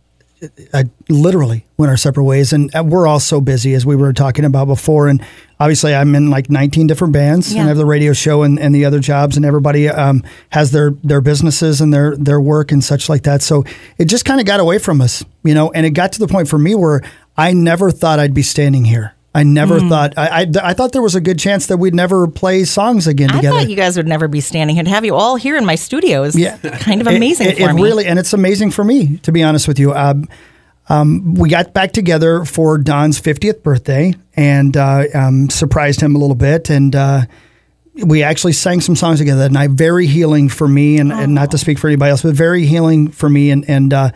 I 0.72 0.84
literally 1.10 1.66
went 1.78 1.90
our 1.90 1.98
separate 1.98 2.26
ways. 2.26 2.54
And 2.54 2.74
uh, 2.76 2.84
we're 2.84 3.08
all 3.08 3.20
so 3.20 3.42
busy 3.42 3.74
as 3.74 3.88
we 3.88 3.96
were 3.96 4.14
talking 4.14 4.46
about 4.46 4.66
before. 4.66 5.08
And 5.08 5.24
obviously 5.60 5.96
I'm 5.96 6.14
in 6.14 6.30
like 6.30 6.48
19 6.48 6.86
different 6.86 7.12
bands 7.12 7.52
Yeah. 7.52 7.62
and 7.62 7.68
I 7.68 7.70
have 7.70 7.78
the 7.78 7.88
radio 7.88 8.14
show 8.14 8.44
and, 8.44 8.60
and 8.60 8.74
the 8.76 8.86
other 8.86 9.00
jobs 9.00 9.36
and 9.36 9.44
everybody, 9.46 9.90
um, 9.90 10.24
has 10.50 10.70
their, 10.72 10.92
their 11.04 11.22
businesses 11.22 11.82
and 11.82 11.92
their, 11.92 12.16
their 12.16 12.40
work 12.40 12.72
and 12.72 12.84
such 12.84 13.10
like 13.10 13.24
that. 13.24 13.42
So 13.42 13.66
it 13.98 14.06
just 14.06 14.26
kind 14.26 14.40
of 14.40 14.46
got 14.46 14.60
away 14.60 14.78
from 14.78 15.02
us, 15.02 15.26
you 15.44 15.56
know, 15.56 15.72
and 15.72 15.88
it 15.88 15.92
got 15.92 16.12
to 16.14 16.20
the 16.20 16.28
point 16.28 16.48
for 16.48 16.60
me 16.60 16.76
where 16.76 17.02
I 17.38 17.54
never 17.54 17.92
thought 17.92 18.20
I'd 18.20 18.34
be 18.34 18.42
standing 18.44 18.86
here. 18.86 19.14
I 19.36 19.44
never 19.44 19.80
thought 19.80 20.14
I, 20.18 20.42
I 20.42 20.48
I 20.64 20.74
thought 20.74 20.94
there 20.94 21.02
was 21.04 21.14
a 21.14 21.22
good 21.22 21.38
chance 21.38 21.68
that 21.68 21.78
we'd 21.78 21.94
never 21.94 22.28
play 22.28 22.64
songs 22.64 23.06
again 23.06 23.30
I 23.30 23.36
together. 23.36 23.60
thought 23.60 23.70
you 23.70 23.76
guys 23.76 23.96
would 23.96 24.08
never 24.08 24.28
be 24.28 24.42
standing 24.42 24.76
here. 24.76 24.84
To 24.84 24.90
have 24.90 25.06
you 25.06 25.14
all 25.14 25.36
here 25.36 25.56
in 25.56 25.64
my 25.66 25.76
studio 25.76 26.24
is 26.24 26.36
Yeah. 26.36 26.58
kind 26.58 27.02
of 27.02 27.08
amazing 27.08 27.48
It, 27.50 27.58
for 27.60 27.70
it 27.70 27.74
me. 27.76 27.84
really, 27.84 28.06
and 28.08 28.18
it's 28.18 28.34
amazing 28.34 28.72
for 28.72 28.84
me 28.84 29.18
to 29.18 29.32
be 29.32 29.44
honest 29.44 29.68
with 29.68 29.78
you. 29.78 29.94
Um, 29.94 30.28
um, 30.90 31.36
we 31.36 31.50
got 31.50 31.72
back 31.74 31.92
together 31.92 32.46
for 32.46 32.80
Don's 32.80 33.22
50th 33.22 33.62
birthday 33.62 34.16
and 34.36 34.76
uh, 34.76 35.04
um, 35.14 35.50
surprised 35.52 36.02
him 36.02 36.16
a 36.16 36.18
little 36.18 36.36
bit, 36.36 36.70
and 36.72 36.96
uh, 36.96 37.22
we 37.94 38.24
actually 38.24 38.54
sang 38.54 38.80
some 38.82 38.96
songs 38.96 39.20
together. 39.20 39.42
that 39.42 39.52
night. 39.52 39.72
very 39.72 40.08
healing 40.08 40.50
for 40.50 40.68
me, 40.68 40.98
and, 40.98 41.12
and 41.12 41.36
not 41.36 41.52
to 41.52 41.58
speak 41.60 41.78
for 41.78 41.88
anybody 41.88 42.10
else, 42.12 42.24
but 42.24 42.34
very 42.34 42.66
healing 42.66 43.10
for 43.10 43.30
me. 43.30 43.52
And 43.52 43.70
and 43.70 43.94
uh, 43.94 44.12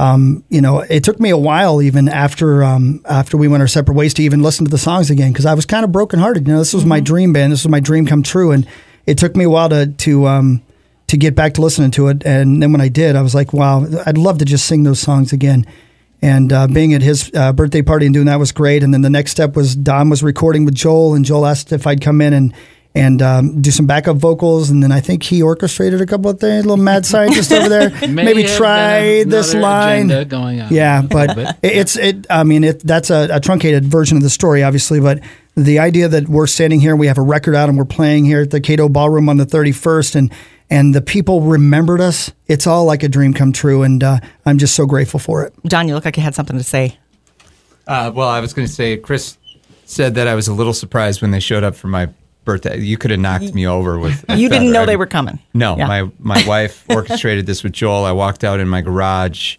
um, 0.00 0.42
you 0.48 0.62
know, 0.62 0.80
it 0.80 1.04
took 1.04 1.20
me 1.20 1.28
a 1.28 1.36
while 1.36 1.82
even 1.82 2.08
after 2.08 2.64
um, 2.64 3.02
after 3.04 3.36
we 3.36 3.48
went 3.48 3.60
our 3.60 3.68
separate 3.68 3.94
ways 3.94 4.14
to 4.14 4.22
even 4.22 4.42
listen 4.42 4.64
to 4.64 4.70
the 4.70 4.78
songs 4.78 5.10
again 5.10 5.30
because 5.30 5.44
I 5.44 5.52
was 5.52 5.66
kind 5.66 5.84
of 5.84 5.92
brokenhearted. 5.92 6.46
You 6.46 6.54
know, 6.54 6.58
this 6.58 6.72
was 6.72 6.86
my 6.86 7.00
dream 7.00 7.34
band. 7.34 7.52
This 7.52 7.64
was 7.64 7.70
my 7.70 7.80
dream 7.80 8.06
come 8.06 8.22
true, 8.22 8.50
and 8.50 8.66
it 9.04 9.18
took 9.18 9.36
me 9.36 9.44
a 9.44 9.50
while 9.50 9.68
to 9.68 9.88
to 9.88 10.26
um, 10.26 10.62
to 11.08 11.18
get 11.18 11.34
back 11.34 11.52
to 11.54 11.60
listening 11.60 11.90
to 11.92 12.08
it. 12.08 12.24
And 12.24 12.62
then 12.62 12.72
when 12.72 12.80
I 12.80 12.88
did, 12.88 13.14
I 13.14 13.20
was 13.20 13.34
like, 13.34 13.52
wow, 13.52 13.86
I'd 14.06 14.16
love 14.16 14.38
to 14.38 14.46
just 14.46 14.64
sing 14.64 14.84
those 14.84 15.00
songs 15.00 15.34
again. 15.34 15.66
And 16.22 16.50
uh, 16.50 16.66
being 16.66 16.94
at 16.94 17.02
his 17.02 17.30
uh, 17.34 17.52
birthday 17.52 17.82
party 17.82 18.06
and 18.06 18.14
doing 18.14 18.26
that 18.26 18.38
was 18.38 18.52
great. 18.52 18.82
And 18.82 18.94
then 18.94 19.02
the 19.02 19.10
next 19.10 19.32
step 19.32 19.54
was 19.54 19.76
Don 19.76 20.08
was 20.08 20.22
recording 20.22 20.64
with 20.64 20.74
Joel, 20.74 21.14
and 21.14 21.26
Joel 21.26 21.44
asked 21.44 21.72
if 21.72 21.86
I'd 21.86 22.00
come 22.00 22.22
in 22.22 22.32
and 22.32 22.54
and 22.94 23.22
um, 23.22 23.62
do 23.62 23.70
some 23.70 23.86
backup 23.86 24.16
vocals. 24.16 24.68
And 24.70 24.82
then 24.82 24.90
I 24.92 25.00
think 25.00 25.22
he 25.22 25.42
orchestrated 25.42 26.00
a 26.00 26.06
couple 26.06 26.30
of 26.30 26.40
things. 26.40 26.64
A 26.64 26.68
little 26.68 26.82
mad 26.82 27.06
scientist 27.12 27.52
over 27.52 27.68
there. 27.68 27.90
May 28.08 28.24
Maybe 28.24 28.44
try 28.44 29.24
this 29.24 29.54
line. 29.54 30.08
going 30.28 30.60
on. 30.60 30.72
Yeah, 30.72 31.02
but 31.10 31.38
it- 31.38 31.56
it's 31.62 31.96
it. 31.96 32.26
I 32.30 32.44
mean, 32.44 32.64
it 32.64 32.80
that's 32.80 33.10
a, 33.10 33.28
a 33.30 33.40
truncated 33.40 33.84
version 33.84 34.16
of 34.16 34.22
the 34.22 34.30
story, 34.30 34.62
obviously. 34.62 35.00
But 35.00 35.20
the 35.56 35.78
idea 35.78 36.08
that 36.08 36.28
we're 36.28 36.46
standing 36.46 36.80
here, 36.80 36.90
and 36.92 37.00
we 37.00 37.06
have 37.06 37.18
a 37.18 37.22
record 37.22 37.54
out, 37.54 37.68
and 37.68 37.76
we're 37.78 37.84
playing 37.84 38.24
here 38.24 38.42
at 38.42 38.50
the 38.50 38.60
Kato 38.60 38.88
Ballroom 38.88 39.28
on 39.28 39.36
the 39.36 39.46
thirty 39.46 39.72
first, 39.72 40.14
and 40.14 40.32
and 40.68 40.94
the 40.94 41.00
people 41.02 41.42
remembered 41.42 42.00
us. 42.00 42.32
It's 42.46 42.66
all 42.66 42.84
like 42.84 43.02
a 43.02 43.08
dream 43.08 43.34
come 43.34 43.52
true, 43.52 43.82
and 43.82 44.02
uh, 44.02 44.18
I'm 44.46 44.58
just 44.58 44.74
so 44.74 44.86
grateful 44.86 45.18
for 45.20 45.44
it. 45.44 45.52
John, 45.66 45.86
you 45.88 45.94
look 45.94 46.04
like 46.04 46.16
you 46.16 46.22
had 46.22 46.34
something 46.34 46.56
to 46.58 46.64
say. 46.64 46.96
Uh, 47.86 48.12
well, 48.14 48.28
I 48.28 48.38
was 48.40 48.52
going 48.52 48.68
to 48.68 48.72
say, 48.72 48.96
Chris 48.96 49.36
said 49.84 50.14
that 50.14 50.28
I 50.28 50.34
was 50.36 50.46
a 50.46 50.52
little 50.54 50.72
surprised 50.72 51.22
when 51.22 51.32
they 51.32 51.40
showed 51.40 51.64
up 51.64 51.74
for 51.74 51.88
my 51.88 52.08
birthday. 52.44 52.80
You 52.80 52.96
could 52.98 53.10
have 53.10 53.20
knocked 53.20 53.54
me 53.54 53.66
over 53.66 53.98
with. 53.98 54.24
You 54.28 54.48
didn't 54.48 54.68
feather. 54.68 54.72
know 54.72 54.86
they 54.86 54.96
were 54.96 55.06
coming. 55.06 55.38
No, 55.54 55.76
Yeah. 55.76 55.86
my 55.86 56.10
my 56.18 56.44
wife 56.48 56.84
orchestrated 56.88 57.46
this 57.46 57.62
with 57.62 57.72
Joel. 57.72 58.04
I 58.04 58.12
walked 58.12 58.44
out 58.44 58.60
in 58.60 58.68
my 58.68 58.80
garage, 58.80 59.56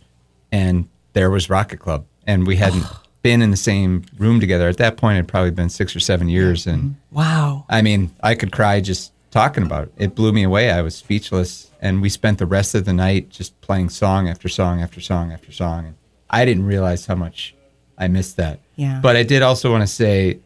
and 0.51 0.87
there 1.13 1.29
was 1.29 1.49
Rocket 1.49 1.77
Club, 1.79 2.05
and 2.27 2.45
we 2.47 2.55
hadn't 2.55 2.85
been 3.21 3.41
in 3.41 3.51
the 3.51 3.57
same 3.57 4.03
room 4.17 4.39
together 4.39 4.67
at 4.67 4.77
that 4.77 4.97
point. 4.97 5.17
It'd 5.17 5.27
probably 5.27 5.51
been 5.51 5.69
six 5.69 5.95
or 5.95 5.99
seven 5.99 6.29
years, 6.29 6.65
and 6.67 6.81
mm-hmm. 6.81 7.15
Wow. 7.15 7.65
I 7.69 7.81
mean, 7.81 8.13
I 8.23 8.35
could 8.35 8.51
cry 8.51 8.81
just 8.81 9.11
talking 9.31 9.63
about 9.63 9.83
it. 9.87 9.93
It 9.97 10.15
blew 10.15 10.31
me 10.33 10.43
away. 10.43 10.71
I 10.71 10.81
was 10.81 10.95
speechless, 10.95 11.69
and 11.81 12.01
we 12.01 12.09
spent 12.09 12.37
the 12.39 12.45
rest 12.45 12.75
of 12.75 12.85
the 12.85 12.93
night 12.93 13.29
just 13.29 13.59
playing 13.61 13.89
song 13.89 14.27
after 14.27 14.49
song 14.49 14.81
after 14.81 14.99
song 15.01 15.31
after 15.31 15.51
song. 15.51 15.85
And 15.85 15.95
I 16.29 16.45
didn't 16.45 16.65
realize 16.65 17.05
how 17.05 17.15
much 17.15 17.53
I 17.97 18.07
missed 18.07 18.37
that. 18.37 18.59
Yeah. 18.75 18.99
But 19.01 19.15
I 19.15 19.23
did 19.23 19.41
also 19.41 19.71
want 19.71 19.83
to 19.83 19.87
say, 19.87 20.39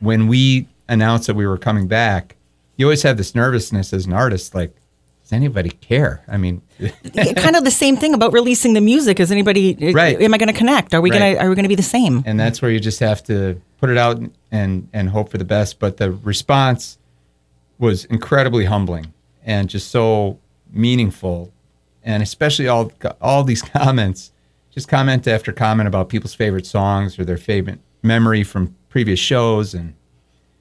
when 0.00 0.28
we 0.28 0.68
announced 0.90 1.26
that 1.28 1.34
we 1.36 1.46
were 1.46 1.56
coming 1.58 1.86
back, 1.88 2.36
you 2.76 2.86
always 2.86 3.02
have 3.04 3.16
this 3.16 3.34
nervousness 3.34 3.92
as 3.94 4.04
an 4.06 4.12
artist, 4.12 4.54
like, 4.54 4.74
does 5.22 5.32
anybody 5.32 5.70
care? 5.70 6.22
I 6.28 6.36
mean, 6.36 6.60
kind 7.36 7.54
of 7.56 7.64
the 7.64 7.70
same 7.70 7.96
thing 7.96 8.14
about 8.14 8.32
releasing 8.32 8.72
the 8.74 8.80
music. 8.80 9.20
Is 9.20 9.30
anybody 9.30 9.76
uh, 9.80 9.90
uh, 9.90 9.92
Right. 9.92 10.20
Am 10.20 10.34
I 10.34 10.38
going 10.38 10.48
to 10.52 10.58
connect? 10.58 10.92
Are 10.92 11.00
we 11.00 11.10
Right. 11.10 11.18
going 11.18 11.34
to 11.36 11.42
Are 11.42 11.48
we 11.48 11.54
going 11.54 11.62
to 11.64 11.68
be 11.68 11.74
the 11.76 11.82
same? 11.82 12.22
and 12.26 12.38
that's 12.38 12.60
where 12.60 12.70
you 12.70 12.80
just 12.80 12.98
have 13.00 13.22
to 13.24 13.60
put 13.80 13.90
it 13.90 13.96
out 13.96 14.20
and 14.50 14.88
and 14.92 15.08
hope 15.10 15.28
for 15.30 15.38
the 15.38 15.44
best. 15.44 15.78
But 15.78 15.98
the 15.98 16.10
response 16.10 16.98
was 17.78 18.04
incredibly 18.06 18.64
humbling 18.64 19.12
and 19.44 19.68
just 19.70 19.90
so 19.90 20.38
meaningful 20.72 21.52
and 22.02 22.22
especially 22.22 22.66
all 22.66 22.90
all 23.20 23.44
these 23.44 23.62
comments, 23.78 24.32
just 24.70 24.88
comment 24.88 25.28
after 25.28 25.52
comment 25.52 25.86
about 25.86 26.08
people's 26.08 26.34
favorite 26.34 26.66
songs 26.66 27.18
or 27.18 27.24
their 27.24 27.36
favorite 27.38 27.78
memory 28.02 28.42
from 28.42 28.74
previous 28.88 29.20
shows, 29.20 29.74
and 29.74 29.94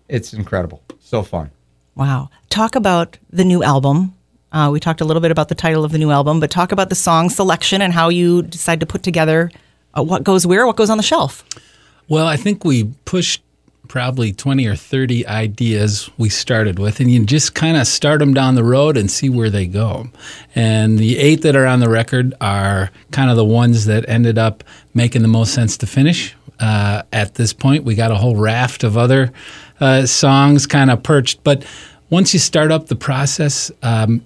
it's 0.10 0.34
incredible. 0.34 0.84
So 1.00 1.24
fun. 1.24 1.52
Wow. 1.96 2.30
Talk 2.50 2.76
about 2.76 3.18
the 3.30 3.46
new 3.46 3.64
album. 3.64 4.16
Uh, 4.52 4.70
we 4.72 4.80
talked 4.80 5.02
a 5.02 5.06
little 5.06 5.22
bit 5.22 5.32
about 5.32 5.48
the 5.50 5.56
title 5.56 5.86
of 5.86 5.92
the 5.92 5.98
new 5.98 6.12
album, 6.12 6.40
but 6.40 6.50
talk 6.50 6.72
about 6.72 6.90
the 6.90 6.96
song 6.96 7.30
selection 7.30 7.82
and 7.82 7.94
how 7.94 8.10
you 8.10 8.42
decide 8.42 8.80
to 8.80 8.86
put 8.86 9.04
together 9.04 9.52
uh, 9.98 10.04
what 10.04 10.24
goes 10.24 10.46
where, 10.46 10.66
what 10.66 10.76
goes 10.76 10.90
on 10.90 10.98
the 10.98 11.04
shelf. 11.04 11.44
Well, 12.08 12.26
I 12.26 12.36
think 12.36 12.66
we 12.66 12.86
pushed 13.06 13.44
probably 13.90 14.32
20 14.32 14.68
or 14.68 14.76
30 14.76 15.28
ideas 15.28 16.10
we 16.18 16.30
started 16.30 16.80
with, 16.80 17.02
and 17.02 17.12
you 17.12 17.26
just 17.26 17.56
kind 17.56 17.76
of 17.76 17.86
start 17.86 18.20
them 18.20 18.34
down 18.34 18.56
the 18.56 18.64
road 18.64 18.96
and 18.96 19.12
see 19.12 19.30
where 19.30 19.50
they 19.50 19.66
go. 19.66 20.08
And 20.56 20.98
the 20.98 21.18
eight 21.18 21.42
that 21.42 21.56
are 21.56 21.66
on 21.66 21.82
the 21.82 21.90
record 21.90 22.34
are 22.40 22.92
kind 23.12 23.30
of 23.30 23.36
the 23.36 23.44
ones 23.44 23.86
that 23.86 24.08
ended 24.08 24.38
up 24.38 24.64
making 24.94 25.24
the 25.24 25.28
most 25.28 25.54
sense 25.54 25.76
to 25.78 25.88
finish. 25.88 26.36
Uh, 26.60 27.02
at 27.12 27.36
this 27.36 27.52
point, 27.52 27.84
we 27.84 27.96
got 27.96 28.12
a 28.12 28.16
whole 28.16 28.36
raft 28.36 28.84
of 28.84 28.96
other 28.96 29.34
uh, 29.80 30.06
songs 30.06 30.68
kind 30.68 30.92
of 30.92 31.02
perched. 31.02 31.44
But 31.44 31.66
once 32.10 32.32
you 32.34 32.40
start 32.40 32.72
up 32.72 32.88
the 32.88 32.96
process, 32.96 33.72
um, 33.82 34.24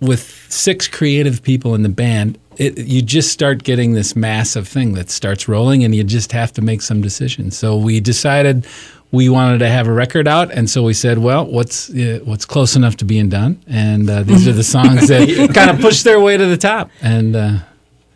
with 0.00 0.46
six 0.48 0.88
creative 0.88 1.42
people 1.42 1.74
in 1.74 1.82
the 1.82 1.88
band, 1.88 2.38
it, 2.56 2.78
you 2.78 3.02
just 3.02 3.30
start 3.32 3.62
getting 3.62 3.92
this 3.94 4.14
massive 4.16 4.66
thing 4.68 4.94
that 4.94 5.10
starts 5.10 5.48
rolling, 5.48 5.84
and 5.84 5.94
you 5.94 6.04
just 6.04 6.32
have 6.32 6.52
to 6.54 6.62
make 6.62 6.82
some 6.82 7.00
decisions. 7.00 7.56
So 7.56 7.76
we 7.76 8.00
decided 8.00 8.66
we 9.12 9.28
wanted 9.28 9.58
to 9.58 9.68
have 9.68 9.86
a 9.88 9.92
record 9.92 10.28
out, 10.28 10.52
and 10.52 10.68
so 10.70 10.82
we 10.82 10.94
said, 10.94 11.18
"Well, 11.18 11.46
what's 11.46 11.90
uh, 11.90 12.20
what's 12.24 12.44
close 12.44 12.76
enough 12.76 12.96
to 12.98 13.04
being 13.04 13.28
done?" 13.28 13.62
And 13.66 14.08
uh, 14.08 14.22
these 14.22 14.46
are 14.46 14.52
the 14.52 14.64
songs 14.76 15.08
that 15.08 15.50
kind 15.54 15.70
of 15.70 15.80
push 15.80 16.02
their 16.02 16.20
way 16.20 16.36
to 16.36 16.46
the 16.46 16.56
top. 16.56 16.90
And 17.02 17.34
uh, 17.34 17.58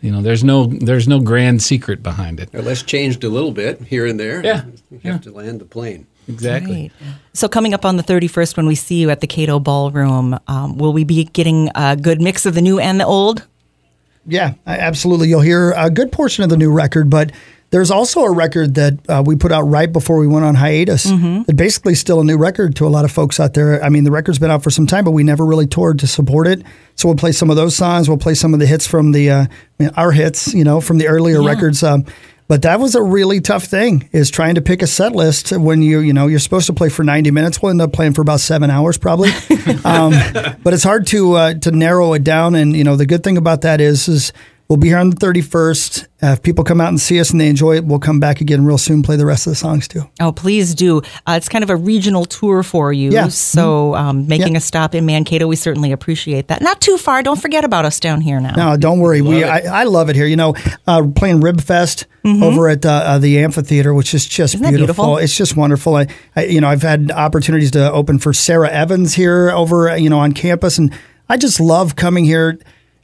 you 0.01 0.11
know, 0.11 0.21
there's 0.21 0.43
no 0.43 0.67
there's 0.67 1.07
no 1.07 1.19
grand 1.19 1.61
secret 1.63 2.03
behind 2.03 2.39
it. 2.39 2.53
Or 2.53 2.61
less 2.61 2.83
changed 2.83 3.23
a 3.23 3.29
little 3.29 3.51
bit 3.51 3.81
here 3.81 4.05
and 4.05 4.19
there. 4.19 4.43
Yeah. 4.45 4.65
You 4.91 4.99
have 5.03 5.03
Yeah. 5.03 5.17
to 5.17 5.31
land 5.31 5.59
the 5.59 5.65
plane. 5.65 6.05
Exactly. 6.27 6.91
Right. 7.01 7.13
So, 7.33 7.47
coming 7.47 7.73
up 7.73 7.85
on 7.85 7.97
the 7.97 8.03
31st, 8.03 8.57
when 8.57 8.65
we 8.65 8.75
see 8.75 8.95
you 8.95 9.09
at 9.09 9.21
the 9.21 9.27
Kato 9.27 9.59
Ballroom, 9.59 10.39
um, 10.47 10.77
will 10.77 10.93
we 10.93 11.03
be 11.03 11.25
getting 11.25 11.69
a 11.75 11.95
good 11.95 12.21
mix 12.21 12.45
of 12.45 12.55
the 12.55 12.61
new 12.61 12.79
and 12.79 12.99
the 12.99 13.05
old? 13.05 13.45
Yeah, 14.27 14.53
absolutely. 14.65 15.27
You'll 15.29 15.41
hear 15.41 15.71
a 15.77 15.89
good 15.91 16.11
portion 16.11 16.43
of 16.43 16.49
the 16.49 16.57
new 16.57 16.71
record, 16.71 17.11
but 17.11 17.31
there's 17.69 17.91
also 17.91 18.21
a 18.21 18.31
record 18.31 18.73
that 18.75 18.93
uh, 19.09 19.21
we 19.23 19.35
put 19.35 19.51
out 19.51 19.63
right 19.63 19.91
before 19.91 20.17
we 20.17 20.25
went 20.27 20.45
on 20.45 20.55
hiatus. 20.55 21.03
That 21.03 21.53
basically 21.55 21.93
still 21.93 22.21
a 22.21 22.23
new 22.23 22.37
record 22.37 22.75
to 22.77 22.87
a 22.87 22.89
lot 22.89 23.05
of 23.05 23.11
folks 23.11 23.39
out 23.39 23.53
there. 23.53 23.83
I 23.83 23.89
mean, 23.89 24.03
the 24.03 24.11
record's 24.11 24.39
been 24.39 24.49
out 24.49 24.63
for 24.63 24.71
some 24.71 24.87
time, 24.87 25.03
but 25.03 25.11
we 25.11 25.23
never 25.23 25.45
really 25.45 25.67
toured 25.67 25.99
to 25.99 26.07
support 26.07 26.47
it. 26.47 26.63
So 26.95 27.07
we'll 27.07 27.17
play 27.17 27.33
some 27.33 27.49
of 27.51 27.55
those 27.55 27.75
songs. 27.75 28.07
We'll 28.07 28.17
play 28.17 28.33
some 28.33 28.53
of 28.55 28.59
the 28.59 28.65
hits 28.65 28.87
from 28.87 29.11
the 29.11 29.29
uh, 29.29 29.41
I 29.43 29.83
mean, 29.83 29.91
our 29.95 30.11
hits, 30.11 30.53
you 30.55 30.63
know, 30.63 30.81
from 30.81 30.97
the 30.97 31.07
earlier 31.07 31.41
Yeah. 31.41 31.47
records. 31.49 31.83
Um, 31.83 32.05
but 32.47 32.61
that 32.61 32.79
was 32.79 32.95
a 32.95 33.01
really 33.01 33.41
tough 33.41 33.63
thing 33.63 34.07
is 34.11 34.29
trying 34.29 34.55
to 34.55 34.61
pick 34.61 34.81
a 34.81 34.87
set 34.87 35.13
list 35.13 35.51
when 35.51 35.81
you 35.81 35.99
you 35.99 36.13
know 36.13 36.27
you're 36.27 36.39
supposed 36.39 36.67
to 36.67 36.73
play 36.73 36.89
for 36.89 37.03
90 37.03 37.31
minutes. 37.31 37.61
We'll 37.61 37.71
end 37.71 37.81
up 37.81 37.93
playing 37.93 38.13
for 38.13 38.21
about 38.21 38.39
seven 38.39 38.69
hours 38.69 38.97
probably. 38.97 39.31
Um, 39.83 40.11
but 40.63 40.73
it's 40.73 40.83
hard 40.83 41.07
to 41.07 41.33
uh, 41.33 41.53
to 41.55 41.71
narrow 41.71 42.13
it 42.13 42.23
down. 42.23 42.55
And 42.55 42.75
you 42.75 42.83
know 42.83 42.95
the 42.95 43.05
good 43.05 43.23
thing 43.23 43.37
about 43.37 43.61
that 43.61 43.81
is 43.81 44.07
is 44.07 44.33
we'll 44.67 44.77
be 44.77 44.87
here 44.87 44.97
on 44.97 45.09
the 45.11 45.15
31st 45.17 46.03
uh, 46.23 46.27
if 46.27 46.41
people 46.41 46.63
come 46.63 46.81
out 46.81 46.87
and 46.89 46.99
see 46.99 47.19
us 47.19 47.29
and 47.31 47.39
they 47.39 47.47
enjoy 47.47 47.75
it 47.75 47.85
we'll 47.85 47.99
come 47.99 48.19
back 48.19 48.41
again 48.41 48.65
real 48.65 48.77
soon 48.77 49.03
play 49.03 49.15
the 49.15 49.25
rest 49.25 49.45
of 49.47 49.51
the 49.51 49.55
songs 49.55 49.87
too 49.87 50.09
Oh, 50.21 50.31
please 50.31 50.73
do. 50.73 50.99
Uh, 51.27 51.33
it's 51.37 51.49
kind 51.49 51.63
of 51.63 51.69
a 51.69 51.75
regional 51.75 52.23
tour 52.25 52.63
for 52.63 52.91
you. 52.93 53.11
Yeah. 53.11 53.27
So, 53.27 53.93
um, 53.95 54.27
making 54.27 54.53
Yeah. 54.53 54.57
a 54.59 54.61
stop 54.61 54.95
in 54.95 55.05
Mankato, 55.05 55.45
we 55.45 55.55
certainly 55.57 55.91
appreciate 55.91 56.47
that. 56.47 56.61
Not 56.61 56.79
too 56.81 56.97
far. 56.97 57.21
Don't 57.21 57.39
forget 57.39 57.65
about 57.65 57.83
us 57.85 57.99
down 57.99 58.21
here 58.21 58.39
now. 58.39 58.53
No, 58.55 58.77
don't 58.77 58.99
worry. 58.99 59.21
we 59.21 59.43
I, 59.43 59.81
I 59.81 59.83
love 59.83 60.09
it 60.09 60.15
here. 60.15 60.25
You 60.25 60.37
know, 60.37 60.55
uh, 60.87 61.05
playing 61.15 61.41
Rib 61.41 61.59
Fest 61.61 62.05
over 62.25 62.69
at 62.69 62.85
uh, 62.85 62.89
uh, 62.89 63.17
the 63.19 63.39
amphitheater, 63.39 63.93
which 63.93 64.13
is 64.13 64.25
just 64.25 64.55
Mm-hmm. 64.55 64.63
Isn't 64.63 64.71
that 64.73 64.77
beautiful. 64.77 65.05
beautiful? 65.05 65.23
It's 65.23 65.35
just 65.37 65.55
wonderful. 65.57 65.95
I, 65.95 66.07
I, 66.35 66.45
you 66.45 66.61
know, 66.61 66.69
I've 66.69 66.81
had 66.81 67.11
opportunities 67.11 67.71
to 67.71 67.91
open 67.91 68.17
for 68.19 68.33
Sara 68.33 68.69
Evans 68.69 69.13
here 69.15 69.51
over, 69.51 69.89
uh, 69.89 69.95
you 69.95 70.09
know, 70.09 70.19
on 70.19 70.31
campus, 70.31 70.77
and 70.77 70.91
I 71.29 71.37
just 71.37 71.59
love 71.59 71.95
coming 71.97 72.23
here. 72.25 72.57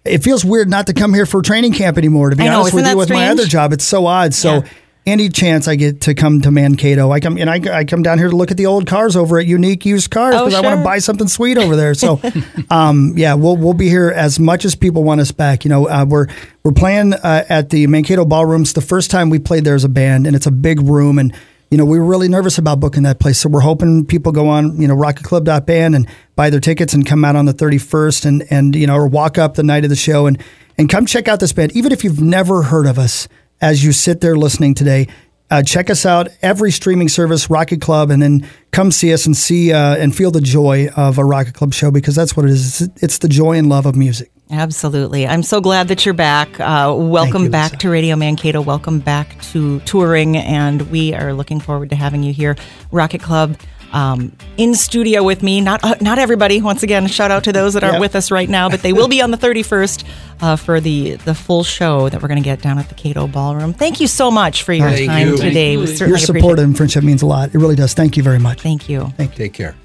It 0.04 0.24
feels 0.24 0.44
weird 0.44 0.70
not 0.70 0.88
to 0.88 0.94
come 0.94 1.14
here 1.14 1.26
for 1.26 1.42
training 1.42 1.74
camp 1.74 1.98
anymore. 1.98 2.32
To 2.32 2.36
be 2.36 2.44
know, 2.46 2.62
honest 2.62 2.74
with 2.74 2.88
you, 2.88 2.98
with 2.98 3.10
my 3.10 3.28
other 3.28 3.46
job, 3.46 3.74
it's 3.74 3.86
so 3.86 4.06
odd. 4.06 4.34
So. 4.34 4.56
Yeah. 4.56 4.70
Any 5.04 5.30
chance 5.30 5.68
I 5.68 5.78
get 5.78 6.02
to 6.02 6.14
come 6.14 6.42
to 6.42 6.52
Mankato, 6.52 7.12
I 7.12 7.20
come 7.20 7.36
and 7.40 7.50
I, 7.50 7.80
I 7.80 7.86
come 7.86 8.04
down 8.04 8.20
here 8.20 8.30
to 8.30 8.36
look 8.36 8.52
at 8.52 8.58
the 8.58 8.68
old 8.68 8.86
cars 8.86 9.16
over 9.16 9.40
at 9.40 9.48
Unique 9.48 9.84
Used 9.84 10.12
Cars 10.12 10.36
Oh, 10.36 10.46
because 10.46 10.54
I 10.54 10.62
want 10.62 10.78
to 10.78 10.84
buy 10.84 11.00
something 11.00 11.28
sweet 11.28 11.58
over 11.58 11.76
there. 11.76 11.96
So, 11.96 12.22
um, 12.70 13.14
yeah, 13.16 13.34
we'll 13.34 13.58
we'll 13.58 13.74
be 13.74 13.90
here 13.90 14.14
as 14.16 14.40
much 14.40 14.64
as 14.64 14.76
people 14.76 15.04
want 15.04 15.20
us 15.20 15.32
back. 15.32 15.66
You 15.66 15.70
know, 15.70 15.90
uh, 15.90 16.06
we're 16.08 16.28
we're 16.64 16.72
playing 16.72 17.16
uh, 17.16 17.46
at 17.50 17.72
the 17.72 17.88
Mankato 17.88 18.26
Ballrooms. 18.26 18.74
The 18.74 18.82
first 18.82 19.10
time 19.10 19.32
we 19.32 19.40
played 19.40 19.64
there 19.64 19.74
as 19.74 19.84
a 19.84 19.90
band, 19.90 20.28
and 20.28 20.36
it's 20.36 20.46
a 20.46 20.52
big 20.52 20.80
room, 20.80 21.18
and 21.18 21.34
you 21.72 21.78
know 21.78 21.86
we 21.86 21.98
were 21.98 22.06
really 22.06 22.28
nervous 22.28 22.58
about 22.58 22.80
booking 22.80 23.04
that 23.04 23.20
place. 23.20 23.40
So 23.40 23.50
we're 23.50 23.62
hoping 23.62 24.06
people 24.06 24.34
go 24.34 24.50
on, 24.50 24.80
you 24.80 24.88
know, 24.88 24.96
rocketclub.band 24.96 25.96
and 25.96 26.08
buy 26.36 26.50
their 26.50 26.60
tickets 26.60 26.94
and 26.94 27.06
come 27.06 27.24
out 27.26 27.36
on 27.38 27.46
the 27.46 27.54
31st, 27.54 28.26
and 28.26 28.48
and 28.52 28.76
you 28.76 28.86
know, 28.86 28.96
or 28.96 29.08
walk 29.08 29.38
up 29.38 29.56
the 29.56 29.64
night 29.64 29.86
of 29.86 29.90
the 29.90 29.96
show 29.96 30.28
and 30.28 30.38
and 30.78 30.90
come 30.90 31.06
check 31.06 31.28
out 31.28 31.40
this 31.40 31.54
band, 31.54 31.76
even 31.76 31.92
if 31.92 32.04
you've 32.04 32.22
never 32.22 32.62
heard 32.64 32.86
of 32.86 33.00
us. 33.00 33.28
As 33.62 33.84
you 33.84 33.92
sit 33.92 34.22
there 34.22 34.36
listening 34.36 34.74
today, 34.74 35.08
uh, 35.52 35.62
check 35.62 35.90
us 35.90 36.06
out 36.06 36.30
every 36.42 36.72
streaming 36.72 37.10
service, 37.10 37.50
Rocket 37.50 37.80
Club, 37.80 38.10
and 38.10 38.22
then 38.22 38.48
come 38.72 38.90
see 38.90 39.14
us 39.14 39.26
and 39.26 39.38
see 39.38 39.72
uh, 39.72 39.96
and 39.98 40.16
feel 40.16 40.32
the 40.32 40.42
joy 40.42 40.88
of 40.96 41.18
a 41.18 41.26
Rocket 41.26 41.54
Club 41.54 41.74
show 41.74 41.92
because 41.92 42.16
that's 42.16 42.36
what 42.36 42.46
it 42.46 42.52
is. 42.52 42.82
It's, 42.82 43.04
it's 43.04 43.18
the 43.20 43.28
joy 43.28 43.58
and 43.58 43.70
love 43.70 43.86
of 43.86 43.96
music. 43.96 44.32
Absolutely. 44.52 45.26
I'm 45.26 45.44
so 45.44 45.62
glad 45.62 45.88
that 45.88 46.06
you're 46.06 46.14
back. 46.14 46.60
Uh, 46.60 46.94
welcome 46.98 47.46
you, 47.46 47.50
back 47.50 47.72
Lisa. 47.72 47.78
to 47.82 47.90
Radio 47.90 48.16
Mankato. 48.18 48.62
Welcome 48.62 49.00
back 49.00 49.42
to 49.52 49.80
touring. 49.82 50.36
And 50.38 50.82
we 50.92 51.14
are 51.14 51.34
looking 51.34 51.60
forward 51.62 51.90
to 51.92 51.96
having 51.96 52.22
you 52.22 52.34
here. 52.34 52.58
Rocket 52.92 53.22
Club 53.22 53.58
um, 53.94 54.36
in 54.58 54.74
studio 54.76 55.24
with 55.24 55.42
me. 55.44 55.62
Not 55.62 55.84
uh, 55.84 55.96
not 56.02 56.20
everybody. 56.20 56.62
Once 56.62 56.84
again, 56.84 57.08
shout 57.08 57.32
out 57.32 57.44
to 57.46 57.54
those 57.54 57.74
that 57.76 57.84
aren't 57.84 57.96
Yep. 57.96 58.02
with 58.02 58.16
us 58.16 58.32
right 58.32 58.50
now, 58.50 58.70
but 58.70 58.82
they 58.82 58.94
will 58.94 59.08
be 59.08 59.22
on 59.22 59.32
the 59.32 59.38
31st 59.38 60.04
uh, 60.42 60.56
for 60.56 60.80
the, 60.80 61.16
the 61.16 61.36
full 61.36 61.64
show 61.64 62.08
that 62.10 62.22
we're 62.22 62.28
going 62.30 62.42
to 62.42 62.44
get 62.44 62.62
down 62.62 62.78
at 62.78 62.88
the 62.90 62.96
Kato 62.96 63.28
Ballroom. 63.28 63.74
Thank 63.74 64.00
you 64.00 64.08
so 64.08 64.32
much 64.32 64.64
for 64.64 64.74
your 64.74 64.90
Thank 64.90 65.08
time 65.10 65.28
you. 65.30 65.38
today. 65.38 65.78
We 65.78 65.88
certainly 65.88 66.10
Your 66.12 66.18
appreciate 66.18 66.40
support 66.42 66.60
and 66.60 66.76
friendship 66.76 67.04
means 67.04 67.22
a 67.22 67.26
lot. 67.26 67.54
It 67.54 67.58
really 67.58 67.76
does. 67.76 67.94
Thank 67.94 68.16
you 68.18 68.24
very 68.24 68.40
much. 68.40 68.62
Thank 68.62 68.88
you. 68.90 69.12
Thank 69.18 69.36
take 69.36 69.54
care. 69.54 69.76